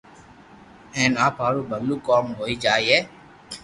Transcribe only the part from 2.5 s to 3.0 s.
جائي